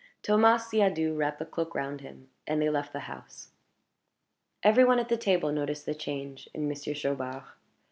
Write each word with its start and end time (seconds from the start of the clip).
Thomas 0.23 0.67
Siadoux 0.71 1.15
wrapped 1.15 1.37
the 1.37 1.45
cloak 1.45 1.75
round 1.75 2.01
him, 2.01 2.31
and 2.47 2.59
they 2.59 2.71
left 2.71 2.91
the 2.91 3.01
house. 3.01 3.51
Every 4.63 4.83
one 4.83 4.97
at 4.97 5.09
the 5.09 5.15
table 5.15 5.51
noticed 5.51 5.85
the 5.85 5.93
change 5.93 6.49
in 6.55 6.67
Monsieur 6.67 6.95
Chaubard. 6.95 7.43